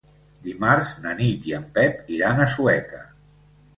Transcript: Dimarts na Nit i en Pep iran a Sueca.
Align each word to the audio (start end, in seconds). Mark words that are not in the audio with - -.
Dimarts 0.45 0.93
na 1.03 1.13
Nit 1.21 1.45
i 1.51 1.55
en 1.59 1.69
Pep 1.77 2.11
iran 2.17 2.41
a 2.41 2.49
Sueca. 2.55 3.07